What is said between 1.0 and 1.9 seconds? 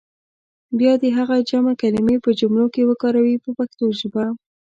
دې هغه جمع